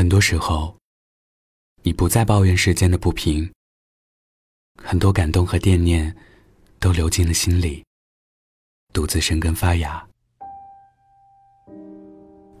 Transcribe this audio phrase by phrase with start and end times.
[0.00, 0.74] 很多时候，
[1.82, 3.52] 你不再抱怨世间的不平，
[4.82, 6.16] 很多感动和惦念
[6.78, 7.84] 都流进了心里，
[8.94, 10.02] 独自生根发芽。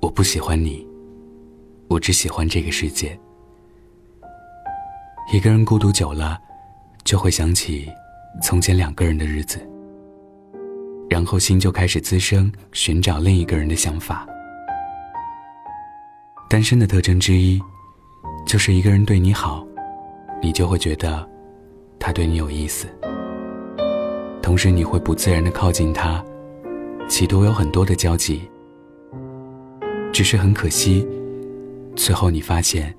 [0.02, 0.86] 我不喜欢你，
[1.88, 3.18] 我只喜欢这个世界。
[5.32, 6.38] 一个人孤独久了，
[7.04, 7.90] 就会想起
[8.42, 9.66] 从前两个人的日子，
[11.08, 14.28] 然后心就开始滋生寻找另一个人的想法。
[16.50, 17.62] 单身的特征之一，
[18.44, 19.64] 就是一个人对你好，
[20.42, 21.24] 你就会觉得
[21.96, 22.88] 他对你有意思，
[24.42, 26.20] 同时你会不自然的靠近他，
[27.08, 28.50] 企图有很多的交集。
[30.12, 31.06] 只是很可惜，
[31.94, 32.92] 最后你发现，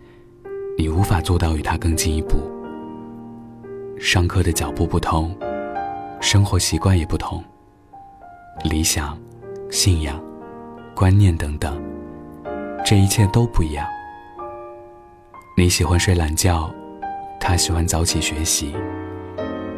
[0.78, 2.38] 你无法做到与他更进一步。
[4.00, 5.36] 上课的脚步不同，
[6.22, 7.44] 生活习惯也不同，
[8.64, 9.20] 理想、
[9.70, 10.24] 信仰、
[10.96, 11.91] 观念等等。
[12.84, 13.86] 这一切都不一样。
[15.56, 16.74] 你喜欢睡懒觉，
[17.40, 18.74] 他喜欢早起学习。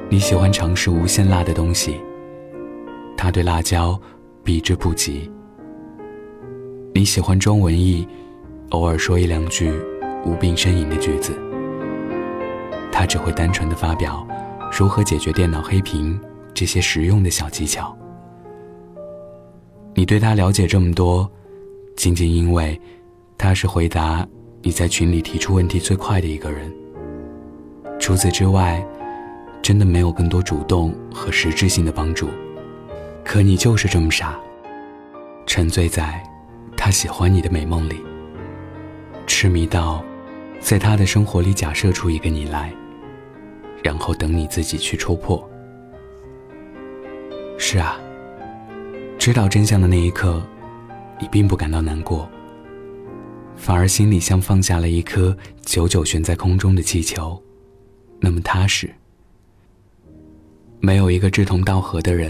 [0.09, 1.99] 你喜欢尝试无限辣的东西，
[3.17, 3.99] 他对辣椒
[4.43, 5.29] 避之不及。
[6.93, 8.07] 你喜欢装文艺，
[8.69, 9.71] 偶尔说一两句
[10.23, 11.33] 无病呻吟的句子，
[12.91, 14.25] 他只会单纯的发表
[14.71, 16.19] 如何解决电脑黑屏
[16.53, 17.95] 这些实用的小技巧。
[19.95, 21.29] 你对他了解这么多。
[21.95, 22.79] 仅仅因为，
[23.37, 24.27] 他是回答
[24.61, 26.73] 你在群里提出问题最快的一个人。
[27.99, 28.85] 除此之外，
[29.61, 32.27] 真的没有更多主动和实质性的帮助。
[33.23, 34.37] 可你就是这么傻，
[35.45, 36.21] 沉醉在
[36.75, 38.03] 他喜欢你的美梦里，
[39.25, 40.03] 痴迷到
[40.59, 42.73] 在他的生活里假设出一个你来，
[43.81, 45.47] 然后等你自己去戳破。
[47.57, 47.97] 是啊，
[49.17, 50.43] 知道真相的那一刻。
[51.23, 52.29] 你并不感到难过，
[53.55, 57.41] 反而心里像放下了一颗久久悬在空中的气球，
[58.19, 58.93] 那么踏实。
[60.81, 62.29] 没有一个志同道合的人，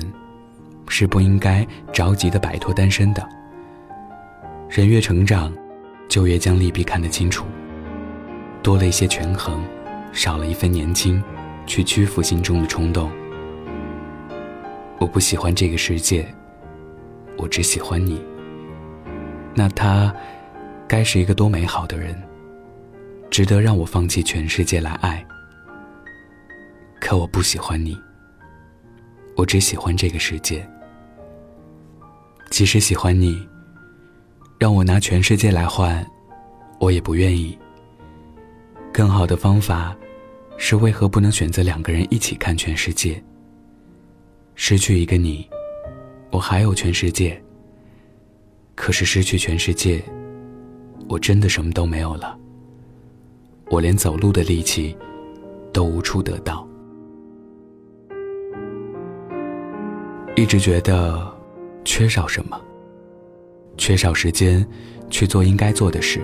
[0.87, 3.27] 是不应该着急的摆脱单身的。
[4.69, 5.51] 人越成长，
[6.07, 7.47] 就越将利弊看得清楚，
[8.61, 9.59] 多了一些权衡，
[10.11, 11.19] 少了一份年轻，
[11.65, 13.09] 去屈服心中的冲动。
[14.99, 16.27] 我不喜欢这个世界，
[17.39, 18.23] 我只喜欢你。
[19.55, 20.13] 那他，
[20.87, 22.19] 该是一个多美好的人，
[23.29, 25.23] 值得让我放弃全世界来爱。
[26.99, 27.97] 可我不喜欢你，
[29.35, 30.67] 我只喜欢这个世界。
[32.49, 33.47] 即使喜欢你，
[34.57, 36.05] 让我拿全世界来换，
[36.79, 37.57] 我也不愿意。
[38.91, 39.95] 更好的方法，
[40.57, 43.23] 是为何不能选择两个人一起看全世界？
[44.55, 45.49] 失去一个你，
[46.31, 47.43] 我还有全世界。
[48.75, 50.03] 可是失去全世界，
[51.07, 52.37] 我真的什么都没有了。
[53.69, 54.95] 我连走路的力气
[55.71, 56.67] 都无处得到。
[60.35, 61.31] 一直觉得
[61.85, 62.59] 缺少什么，
[63.77, 64.67] 缺少时间
[65.09, 66.19] 去做应该做的事，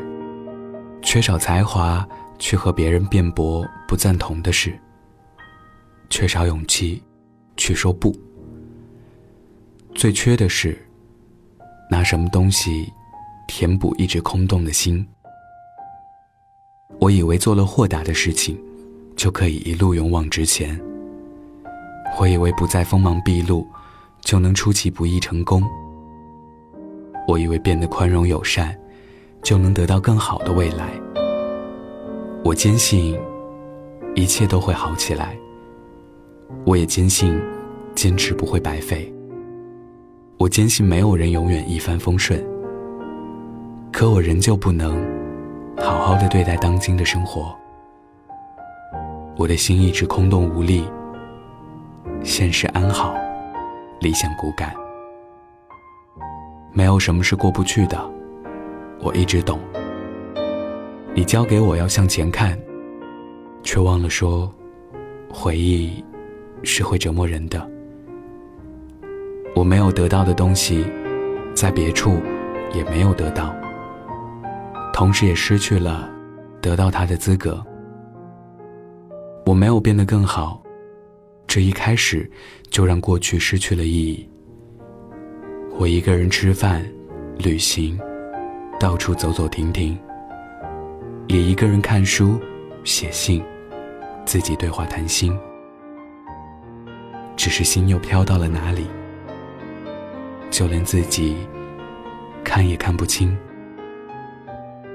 [1.01, 2.05] 缺少才华
[2.39, 4.77] 去和别人辩驳不赞同的事，
[6.09, 7.01] 缺少勇气
[7.57, 8.13] 去说不。
[9.93, 10.77] 最缺的是。
[11.91, 12.93] 拿什么东西
[13.47, 15.05] 填补一直空洞的心？
[16.99, 18.55] 我以为做了豁达的事情，
[19.15, 20.79] 就可以一路勇往直前。
[22.19, 23.65] 我以为不再锋芒毕露，
[24.21, 25.63] 就能出其不意成功。
[27.27, 28.77] 我以为变得宽容友善，
[29.41, 30.91] 就能得到更好的未来。
[32.43, 33.17] 我坚信
[34.15, 35.35] 一切都会好起来。
[36.65, 37.39] 我也坚信
[37.95, 39.11] 坚持不会白费。
[40.39, 42.41] 我坚信没有人永远一帆风顺，
[43.91, 44.97] 可我仍旧不能
[45.77, 47.53] 好好的对待当今的生活。
[49.35, 50.85] 我的心一直空洞无力，
[52.23, 53.13] 现实安好，
[53.99, 54.73] 理想骨感。
[56.71, 58.09] 没有什么是过不去的，
[59.01, 59.59] 我一直懂。
[61.13, 62.57] 你教给我要向前看，
[63.61, 64.49] 却忘了说，
[65.29, 66.01] 回忆
[66.63, 67.68] 是会折磨人的。
[69.55, 70.85] 我没有得到的东西，
[71.53, 72.21] 在别处
[72.73, 73.53] 也没有得到，
[74.93, 76.09] 同时也失去了
[76.61, 77.61] 得到它的资格。
[79.45, 80.61] 我没有变得更好，
[81.47, 82.29] 这一开始
[82.69, 84.29] 就让过去失去了意义。
[85.77, 86.85] 我一个人吃饭、
[87.37, 87.99] 旅行，
[88.79, 89.97] 到处走走停停，
[91.27, 92.39] 也一个人看书、
[92.83, 93.43] 写信，
[94.23, 95.37] 自己对话谈心，
[97.35, 98.85] 只是心又飘到了哪里？
[100.49, 101.35] 就连自己
[102.43, 103.37] 看也看不清。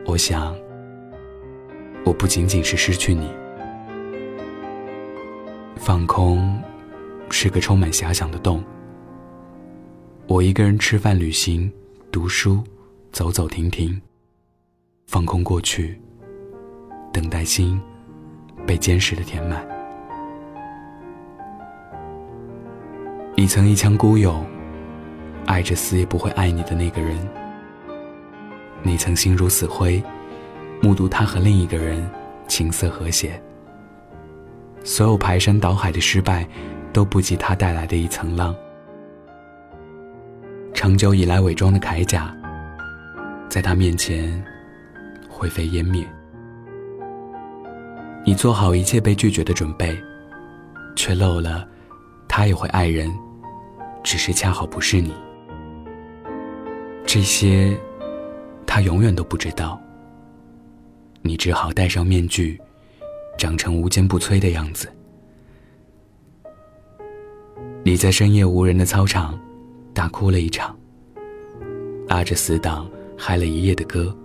[0.07, 0.55] 我想，
[2.05, 3.29] 我不仅仅是失去你。
[5.77, 6.63] 放空，
[7.31, 8.63] 是个充满遐想的洞。
[10.27, 11.71] 我一个人吃饭、旅行、
[12.11, 12.63] 读书，
[13.13, 14.01] 走走停停，
[15.07, 16.01] 放空过去，
[17.13, 17.81] 等待心
[18.67, 19.67] 被坚实的填满。
[23.37, 24.47] 你曾一腔孤勇，
[25.47, 27.19] 爱着死也不会爱你的那个人。
[28.83, 30.03] 你曾心如死灰，
[30.83, 32.09] 目睹他和另一个人
[32.47, 33.41] 情色和谐。
[34.83, 36.47] 所有排山倒海的失败，
[36.93, 38.55] 都不及他带来的一层浪。
[40.75, 42.35] 长久以来伪装的铠甲，
[43.49, 44.45] 在他面前
[45.31, 46.07] 灰飞烟灭。
[48.27, 49.99] 你做好一切被拒绝的准备，
[50.95, 51.67] 却漏了，
[52.29, 53.11] 他也会爱人，
[54.03, 55.15] 只是恰好不是你。
[57.15, 57.79] 这些，
[58.67, 59.81] 他永远都不知道。
[61.23, 62.61] 你只好戴上面具。
[63.39, 64.89] 长成无坚不摧的样子。
[67.85, 69.39] 你在深夜无人的操场，
[69.93, 70.77] 大哭了一场。
[72.09, 74.17] 拉着死党嗨了一夜的歌，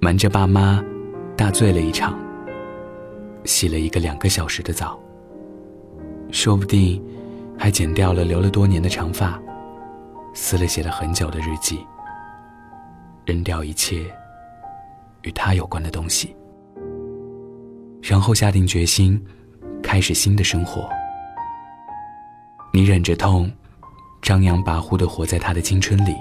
[0.00, 0.82] 瞒着爸妈，
[1.36, 2.18] 大醉了一场。
[3.44, 4.98] 洗了一个两个小时的澡。
[6.30, 7.02] 说不定，
[7.58, 9.38] 还剪掉了留了多年的长发，
[10.34, 11.78] 撕了写了很久的日记。
[13.24, 14.04] 扔掉一切，
[15.22, 16.36] 与他有关的东西。
[18.02, 19.18] 然后下定决心，
[19.82, 20.86] 开始新的生活。
[22.70, 23.50] 你忍着痛，
[24.20, 26.14] 张扬跋扈的活在他的青春里。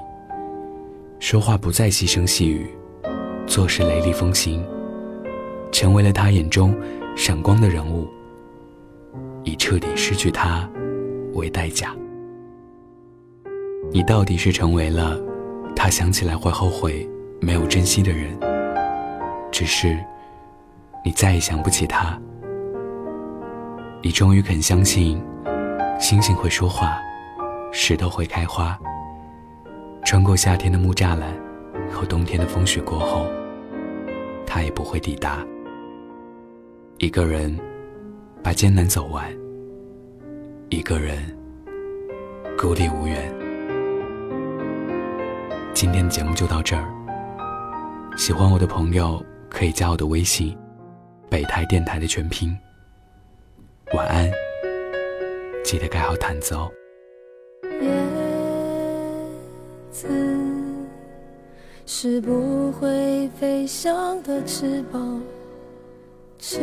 [1.20, 2.70] 说话不再细声细语，
[3.46, 4.66] 做事雷厉风行，
[5.72, 6.74] 成为了他眼中
[7.18, 8.08] 闪光的人物。
[9.44, 10.70] 以彻底失去他
[11.34, 11.94] 为代价，
[13.94, 15.20] 你到底是成为了
[15.76, 17.08] 他想起来会后悔
[17.40, 18.38] 没有珍惜的人。
[19.52, 19.98] 只是。
[21.06, 22.18] 你再也想不起他，
[24.02, 25.22] 你终于肯相信，
[26.00, 26.98] 星星会说话，
[27.74, 28.80] 石头会开花。
[30.06, 31.34] 穿过夏天的木栅栏
[31.92, 33.28] 和冬天的风雪过后，
[34.48, 35.46] 他也不会抵达。
[37.00, 37.60] 一个人
[38.42, 39.30] 把艰难走完，
[40.70, 41.18] 一个人
[42.58, 43.43] 孤立无援。
[45.74, 46.88] 今天的节目就到这儿，
[48.16, 50.56] 喜欢我的朋友可以加我的微信。
[51.30, 52.56] 北台电台的全拼。
[53.96, 54.30] 晚安，
[55.64, 56.72] 记得盖好毯子哦。
[57.82, 57.90] 叶
[59.90, 60.08] 子
[61.88, 65.20] 是不会飞翔的翅膀，
[66.38, 66.60] 翅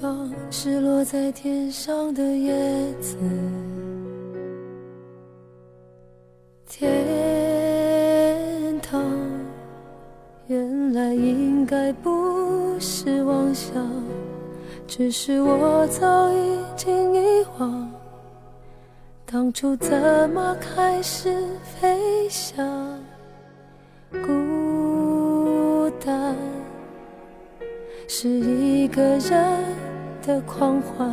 [0.00, 3.18] 膀是落在天上的叶子。
[6.66, 6.90] 天
[11.64, 12.78] 应该不。
[12.78, 13.72] 是妄想，
[14.86, 17.90] 只是我早已经遗忘，
[19.24, 22.98] 当初怎么开始飞翔？
[24.10, 26.36] 孤单
[28.06, 29.64] 是一个人
[30.26, 31.10] 的狂欢，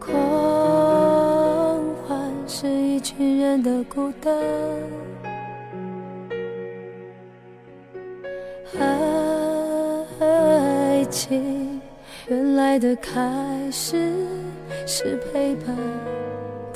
[0.00, 0.10] 狂
[2.08, 4.34] 欢是一群人的孤单。
[11.10, 11.80] 情
[12.28, 13.10] 原来的开
[13.70, 14.12] 始
[14.86, 15.76] 是陪伴，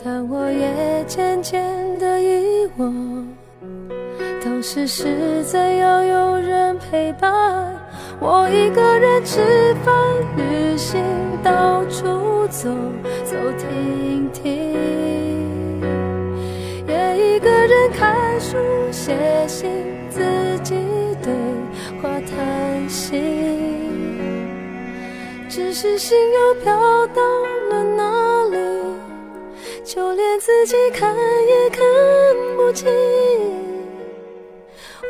[0.02, 1.62] 但我也渐渐
[1.98, 3.26] 的遗忘，
[4.42, 7.74] 当时是怎样有人陪伴。
[8.18, 9.94] 我一个人吃饭、
[10.36, 11.02] 旅行、
[11.42, 12.70] 到处走
[13.24, 14.52] 走停停，
[16.86, 18.56] 也一个人看书、
[18.90, 19.14] 写
[19.46, 19.68] 信，
[20.08, 20.22] 自
[20.62, 20.76] 己
[21.22, 21.34] 对
[22.00, 23.71] 话谈心。
[25.54, 26.72] 只是心又飘
[27.08, 27.22] 到
[27.68, 28.56] 了哪里，
[29.84, 31.84] 就连自己看也看
[32.56, 32.90] 不清。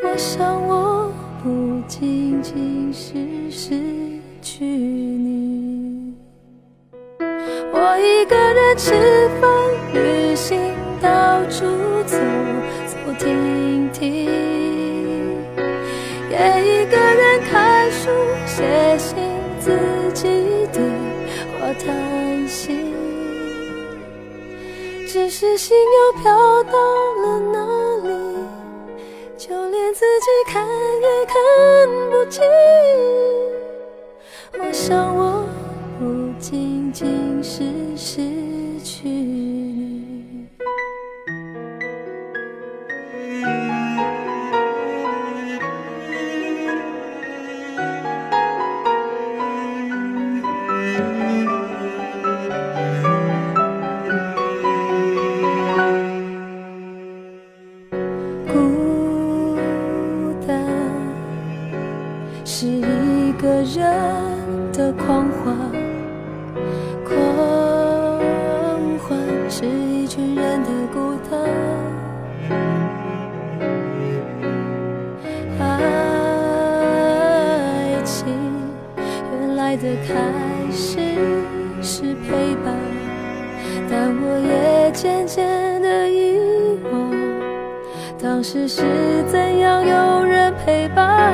[0.02, 1.12] 我想我
[1.44, 3.14] 不仅仅是
[3.52, 3.80] 失
[4.42, 6.12] 去你，
[7.72, 8.94] 我一个人吃
[9.40, 9.49] 饭、
[9.94, 10.58] 旅行、
[11.00, 11.64] 到处
[12.04, 12.16] 走
[12.88, 14.28] 走停停，
[16.32, 16.34] 也
[16.64, 17.21] 一个人
[25.42, 26.78] 只是心又飘到
[27.16, 27.58] 了哪
[28.06, 28.08] 里，
[29.37, 30.64] 就连自己看
[79.82, 80.14] 的开
[80.70, 81.00] 始
[81.82, 82.72] 是陪伴，
[83.90, 86.38] 但我也渐渐的遗
[86.84, 87.10] 忘，
[88.16, 88.84] 当时是
[89.26, 91.32] 怎样有人陪伴。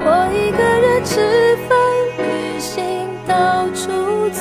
[0.00, 1.76] 我一个人吃饭、
[2.16, 2.82] 旅行、
[3.28, 4.40] 到处走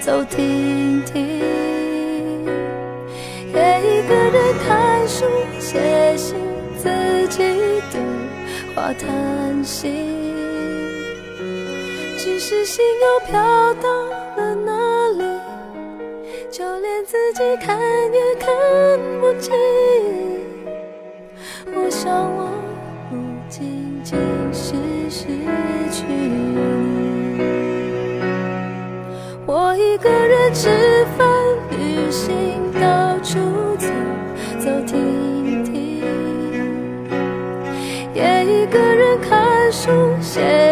[0.00, 1.38] 走停停，
[3.52, 5.26] 也一个人看书、
[5.60, 6.38] 写信，
[6.78, 6.88] 自
[7.28, 7.42] 己
[7.92, 8.00] 对
[8.74, 10.41] 话叹息。
[12.44, 13.40] 是心又飘
[13.74, 13.88] 到
[14.36, 14.72] 了哪
[15.10, 15.22] 里，
[16.50, 17.78] 就连自己看
[18.12, 18.50] 也看
[19.20, 19.54] 不清。
[21.72, 22.50] 我想我
[23.08, 23.16] 不
[23.48, 24.18] 仅仅
[24.52, 24.74] 是
[25.08, 25.22] 失
[25.92, 26.58] 去你，
[29.46, 30.68] 我一个人吃
[31.16, 31.24] 饭、
[31.70, 33.38] 旅行、到处
[33.78, 33.86] 走
[34.58, 36.02] 走停停，
[38.12, 39.88] 也一个人看书、
[40.20, 40.71] 写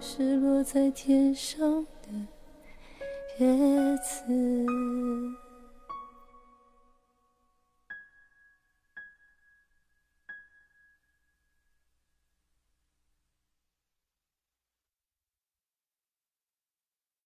[0.00, 2.08] 是落在天上的
[3.38, 5.47] 叶子。